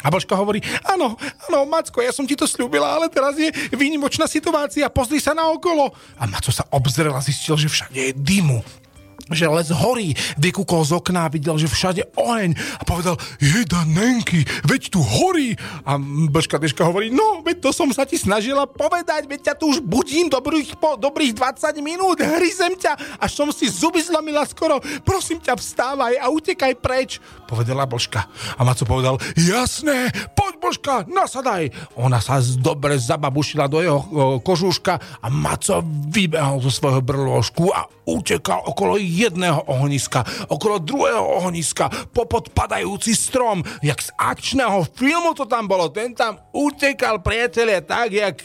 A 0.00 0.08
Božka 0.08 0.32
hovorí, 0.32 0.64
áno, 0.86 1.18
áno, 1.48 1.68
Macko, 1.68 2.00
ja 2.00 2.12
som 2.12 2.24
ti 2.24 2.36
to 2.36 2.48
slúbila, 2.48 2.96
ale 2.96 3.12
teraz 3.12 3.36
je 3.36 3.48
výnimočná 3.74 4.24
situácia, 4.24 4.88
pozri 4.88 5.20
sa 5.20 5.36
na 5.36 5.48
okolo. 5.52 5.92
A 6.16 6.24
Maco 6.24 6.52
sa 6.52 6.64
obzrel 6.72 7.12
a 7.12 7.20
zistil, 7.20 7.56
že 7.56 7.68
všade 7.68 8.00
je 8.00 8.12
dymu 8.16 8.85
že 9.30 9.50
les 9.50 9.68
horí, 9.74 10.14
vykúkol 10.38 10.86
z 10.86 10.92
okna 10.94 11.26
a 11.26 11.32
videl, 11.32 11.58
že 11.58 11.66
všade 11.66 12.14
oheň 12.14 12.54
a 12.78 12.82
povedal, 12.86 13.18
jeda 13.42 13.82
Nenky, 13.82 14.46
veď 14.62 14.94
tu 14.94 15.02
horí. 15.02 15.58
A 15.82 15.98
Blška 16.30 16.62
Deška 16.62 16.86
hovorí, 16.86 17.10
no, 17.10 17.42
veď 17.42 17.66
to 17.66 17.70
som 17.74 17.90
sa 17.90 18.06
ti 18.06 18.14
snažila 18.14 18.70
povedať, 18.70 19.26
veď 19.26 19.50
ťa 19.50 19.54
tu 19.58 19.74
už 19.74 19.82
budím 19.82 20.30
dobrých, 20.30 20.78
po, 20.78 20.94
dobrých 20.94 21.34
20 21.34 21.82
minút, 21.82 22.22
hryzem 22.22 22.78
ťa, 22.78 23.18
až 23.18 23.30
som 23.34 23.50
si 23.50 23.66
zuby 23.66 23.98
zlomila 23.98 24.46
skoro, 24.46 24.78
prosím 25.02 25.42
ťa, 25.42 25.58
vstávaj 25.58 26.14
a 26.22 26.30
utekaj 26.30 26.78
preč, 26.78 27.18
povedala 27.50 27.86
Blška. 27.86 28.30
A 28.58 28.60
Maco 28.62 28.86
povedal, 28.86 29.18
jasné, 29.34 30.14
poď 30.38 30.54
Blška, 30.62 30.94
nasadaj. 31.10 31.74
Ona 31.98 32.22
sa 32.22 32.38
dobre 32.42 32.94
zababušila 32.98 33.66
do 33.66 33.82
jeho 33.82 34.00
kožúška 34.42 35.18
a 35.18 35.26
Maco 35.26 35.82
vybehol 36.14 36.62
zo 36.62 36.70
svojho 36.70 37.02
brložku 37.02 37.74
a 37.74 37.90
utekal 38.06 38.62
okolo 38.70 38.98
jedného 39.16 39.64
ohniska, 39.64 40.20
okolo 40.52 40.76
druhého 40.76 41.24
ohniska, 41.40 41.88
popod 42.12 42.52
padajúci 42.52 43.16
strom, 43.16 43.64
jak 43.80 43.96
z 43.96 44.12
akčného 44.20 44.84
filmu 44.92 45.32
to 45.32 45.48
tam 45.48 45.64
bolo, 45.64 45.88
ten 45.88 46.12
tam 46.12 46.36
utekal 46.52 47.24
priatelia 47.24 47.80
tak, 47.80 48.12
jak, 48.12 48.36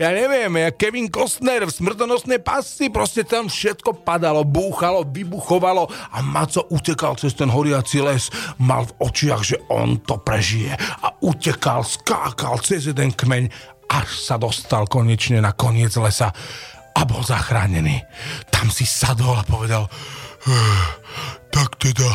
ja 0.00 0.10
neviem, 0.16 0.48
jak 0.56 0.74
Kevin 0.80 1.12
Costner 1.12 1.68
v 1.68 1.76
smrtonosnej 1.76 2.40
pasci, 2.40 2.88
proste 2.88 3.28
tam 3.28 3.52
všetko 3.52 4.00
padalo, 4.00 4.40
búchalo, 4.48 5.04
vybuchovalo 5.04 5.88
a 6.12 6.24
Maco 6.24 6.64
utekal 6.72 7.20
cez 7.20 7.36
ten 7.36 7.52
horiaci 7.52 8.00
les, 8.00 8.32
mal 8.56 8.88
v 8.88 8.96
očiach, 9.04 9.42
že 9.44 9.56
on 9.68 10.00
to 10.00 10.16
prežije 10.16 10.72
a 11.04 11.12
utekal, 11.20 11.84
skákal 11.84 12.56
cez 12.64 12.88
jeden 12.88 13.12
kmeň, 13.12 13.76
až 13.86 14.08
sa 14.18 14.34
dostal 14.34 14.86
konečne 14.90 15.38
na 15.38 15.54
koniec 15.54 15.94
lesa 15.94 16.34
a 16.96 17.04
bol 17.04 17.20
zachránený. 17.20 18.00
Tam 18.48 18.72
si 18.72 18.88
sadol 18.88 19.36
a 19.36 19.44
povedal, 19.44 19.84
"Eh, 20.48 20.84
tak 21.52 21.76
teda, 21.76 22.08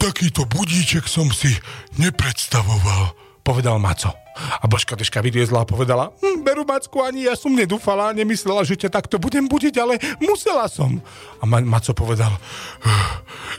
takýto 0.00 0.48
budíček 0.48 1.04
som 1.04 1.28
si 1.28 1.52
nepredstavoval, 2.00 3.12
povedal 3.44 3.76
Maco. 3.76 4.12
A 4.32 4.64
Božka 4.64 4.96
Deška 4.96 5.20
vyliezla 5.20 5.60
a 5.60 5.68
povedala, 5.68 6.08
hm, 6.16 6.40
Beru 6.40 6.64
Macku, 6.64 7.04
ani 7.04 7.28
ja 7.28 7.36
som 7.36 7.52
nedúfala, 7.52 8.16
nemyslela, 8.16 8.64
že 8.64 8.80
ťa 8.80 8.88
takto 8.88 9.20
budem 9.20 9.44
budiť, 9.44 9.74
ale 9.76 10.00
musela 10.24 10.64
som. 10.72 11.04
A 11.40 11.44
Ma- 11.44 11.60
Maco 11.60 11.92
povedal, 11.92 12.32
"Eh, 12.80 13.12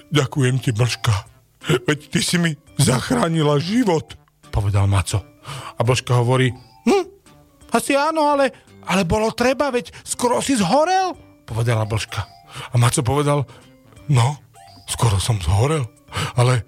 ďakujem 0.09 0.57
ti, 0.57 0.73
Božka, 0.73 1.13
veď 1.85 2.09
ty 2.09 2.19
si 2.25 2.41
mi 2.41 2.57
zachránila 2.81 3.61
život, 3.61 4.17
povedal 4.49 4.89
Maco. 4.89 5.21
A 5.77 5.81
Božka 5.85 6.17
hovorí, 6.17 6.49
hm, 6.89 7.05
asi 7.69 7.93
áno, 7.93 8.33
ale, 8.33 8.49
ale 8.87 9.07
bolo 9.07 9.31
treba, 9.31 9.71
veď 9.71 9.91
skoro 10.03 10.39
si 10.39 10.55
zhorel, 10.59 11.15
povedala 11.43 11.83
Božka. 11.87 12.27
A 12.71 12.77
Maco 12.77 13.01
povedal, 13.01 13.47
no, 14.07 14.37
skoro 14.85 15.17
som 15.17 15.41
zhorel, 15.41 15.87
ale 16.37 16.61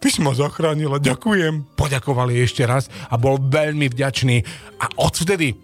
ty 0.00 0.12
si 0.12 0.20
ma 0.20 0.36
zachránila, 0.36 1.00
ďakujem. 1.00 1.76
Poďakovali 1.76 2.40
ešte 2.40 2.64
raz 2.68 2.92
a 3.08 3.16
bol 3.16 3.40
veľmi 3.40 3.88
vďačný. 3.88 4.36
A 4.80 4.86
odvtedy 5.00 5.56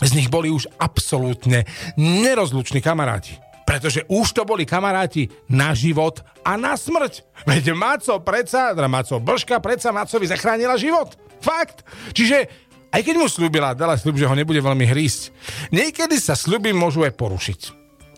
z 0.00 0.10
nich 0.16 0.28
boli 0.32 0.50
už 0.50 0.68
absolútne 0.80 1.68
nerozluční 1.96 2.82
kamaráti. 2.82 3.38
Pretože 3.64 4.04
už 4.12 4.36
to 4.36 4.44
boli 4.44 4.68
kamaráti 4.68 5.32
na 5.48 5.72
život 5.72 6.20
a 6.44 6.60
na 6.60 6.76
smrť. 6.76 7.24
Veď 7.48 7.72
Maco 7.72 8.20
predsa, 8.20 8.76
teda 8.76 8.88
Maco 8.92 9.16
Blška 9.16 9.56
predsa 9.64 9.88
Macovi 9.88 10.28
zachránila 10.28 10.76
život. 10.76 11.16
Fakt. 11.40 11.80
Čiže 12.12 12.63
aj 12.94 13.02
keď 13.02 13.14
mu 13.18 13.26
slúbila, 13.26 13.74
dala 13.74 13.98
slúb, 13.98 14.14
že 14.14 14.30
ho 14.30 14.38
nebude 14.38 14.62
veľmi 14.62 14.86
hrísť. 14.86 15.34
Niekedy 15.74 16.14
sa 16.22 16.38
sľuby 16.38 16.70
môžu 16.70 17.02
aj 17.02 17.18
porušiť. 17.18 17.60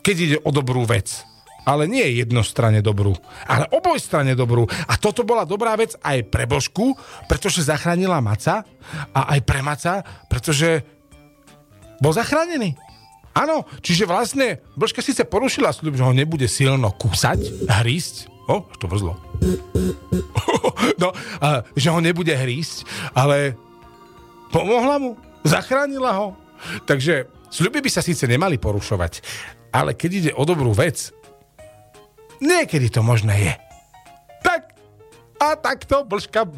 Keď 0.05 0.17
ide 0.21 0.37
o 0.45 0.53
dobrú 0.53 0.85
vec 0.85 1.25
ale 1.67 1.91
nie 1.91 2.23
jednostranne 2.23 2.79
dobrú, 2.79 3.11
ale 3.43 3.67
obojstranne 3.75 4.39
dobrú. 4.39 4.71
A 4.87 4.95
toto 4.95 5.27
bola 5.27 5.43
dobrá 5.43 5.75
vec 5.75 5.99
aj 5.99 6.31
pre 6.31 6.47
Božku, 6.47 6.95
pretože 7.27 7.67
zachránila 7.67 8.23
Maca 8.23 8.63
a 9.11 9.35
aj 9.35 9.41
pre 9.43 9.67
Maca, 9.67 10.07
pretože 10.31 10.87
bol 11.99 12.15
zachránený. 12.15 12.79
Áno, 13.35 13.67
čiže 13.83 14.07
vlastne 14.07 14.63
Božka 14.79 15.03
síce 15.03 15.27
porušila 15.27 15.75
sľub, 15.75 15.99
že 15.99 16.07
ho 16.07 16.15
nebude 16.15 16.47
silno 16.47 16.89
kúsať, 16.95 17.69
hrísť, 17.69 18.31
o, 18.47 18.65
to 18.79 18.87
vrzlo. 18.87 19.19
no, 21.03 21.13
a, 21.43 21.67
že 21.75 21.91
ho 21.91 22.01
nebude 22.01 22.33
hrísť, 22.33 22.87
ale 23.13 23.59
pomohla 24.53 24.97
mu, 25.01 25.11
zachránila 25.47 26.13
ho. 26.17 26.29
Takže 26.89 27.29
sľuby 27.53 27.85
by 27.85 27.91
sa 27.93 28.03
síce 28.03 28.25
nemali 28.25 28.57
porušovať, 28.57 29.21
ale 29.71 29.93
keď 29.93 30.11
ide 30.13 30.33
o 30.35 30.43
dobrú 30.49 30.73
vec, 30.73 31.17
Niekedy 32.41 32.93
to 32.93 33.01
možné 33.01 33.35
je. 33.49 33.55
Tak 34.45 34.63
a 35.37 35.53
takto 35.57 36.05
Blška 36.05 36.49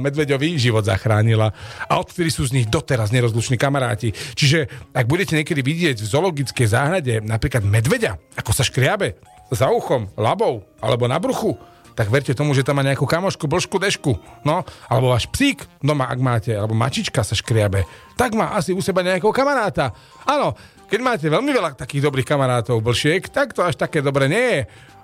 Medveďovi 0.00 0.56
život 0.56 0.84
zachránila. 0.84 1.52
A 1.88 2.00
odtedy 2.00 2.32
sú 2.32 2.48
z 2.48 2.60
nich 2.60 2.66
doteraz 2.68 3.12
nerozluční 3.12 3.60
kamaráti. 3.60 4.12
Čiže 4.12 4.68
ak 4.92 5.04
budete 5.08 5.36
niekedy 5.36 5.60
vidieť 5.60 5.96
v 6.00 6.10
zoologickej 6.10 6.68
záhrade 6.68 7.14
napríklad 7.24 7.64
medveďa, 7.64 8.16
ako 8.40 8.50
sa 8.56 8.64
škriabe 8.64 9.20
za 9.52 9.68
uchom, 9.68 10.08
labou 10.16 10.64
alebo 10.80 11.04
na 11.08 11.20
bruchu, 11.20 11.56
tak 11.92 12.08
verte 12.08 12.32
tomu, 12.32 12.56
že 12.56 12.64
tam 12.64 12.80
má 12.80 12.82
nejakú 12.84 13.04
kamošku, 13.04 13.44
blšku, 13.48 13.76
dešku. 13.76 14.12
No, 14.44 14.64
alebo 14.88 15.12
váš 15.12 15.28
psík 15.28 15.64
doma, 15.80 16.08
ak 16.08 16.18
máte, 16.20 16.52
alebo 16.52 16.76
mačička 16.76 17.22
sa 17.22 17.36
škriabe, 17.36 17.84
tak 18.16 18.36
má 18.36 18.56
asi 18.56 18.72
u 18.72 18.80
seba 18.80 19.04
nejakého 19.04 19.32
kamaráta. 19.32 19.92
Áno, 20.24 20.56
keď 20.88 21.00
máte 21.00 21.26
veľmi 21.28 21.52
veľa 21.52 21.76
takých 21.76 22.08
dobrých 22.08 22.28
kamarátov, 22.28 22.84
blšiek, 22.84 23.28
tak 23.32 23.56
to 23.56 23.64
až 23.64 23.80
také 23.80 24.04
dobre 24.04 24.28
nie 24.28 24.46
je 24.60 24.62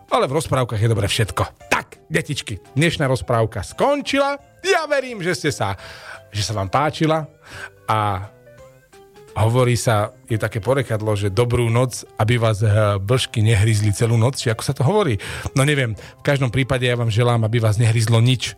ale 0.09 0.25
v 0.25 0.37
rozprávkach 0.40 0.80
je 0.80 0.88
dobre 0.88 1.04
všetko. 1.04 1.68
Tak, 1.68 2.09
detičky, 2.09 2.57
dnešná 2.73 3.04
rozprávka 3.04 3.61
skončila. 3.61 4.40
Ja 4.64 4.88
verím, 4.88 5.21
že 5.21 5.37
ste 5.37 5.50
sa, 5.52 5.76
že 6.33 6.40
sa 6.40 6.57
vám 6.57 6.73
páčila 6.73 7.28
a 7.85 8.28
hovorí 9.37 9.77
sa, 9.77 10.17
je 10.31 10.38
také 10.41 10.62
porekadlo, 10.62 11.12
že 11.19 11.33
dobrú 11.33 11.69
noc, 11.69 12.07
aby 12.17 12.41
vás 12.41 12.62
eh, 12.62 12.97
blšky 12.97 13.43
nehryzli 13.45 13.93
celú 13.93 14.17
noc, 14.17 14.41
či 14.41 14.49
ako 14.49 14.62
sa 14.62 14.73
to 14.73 14.87
hovorí. 14.87 15.19
No 15.53 15.67
neviem, 15.67 15.97
v 15.97 16.23
každom 16.25 16.49
prípade 16.49 16.87
ja 16.87 16.97
vám 16.97 17.12
želám, 17.12 17.45
aby 17.45 17.61
vás 17.61 17.77
nehryzlo 17.77 18.23
nič. 18.23 18.55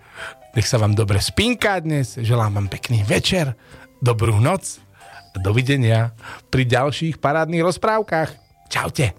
Nech 0.54 0.66
sa 0.66 0.83
vám 0.83 0.98
dobre 0.98 1.22
spinká 1.22 1.78
dnes, 1.78 2.18
želám 2.18 2.59
vám 2.59 2.68
pekný 2.68 3.06
večer, 3.06 3.54
dobrú 4.02 4.42
noc 4.42 4.83
a 5.30 5.38
dovidenia 5.38 6.11
pri 6.50 6.66
ďalších 6.66 7.22
parádnych 7.22 7.62
rozprávkach. 7.62 8.35
Čaute. 8.70 9.14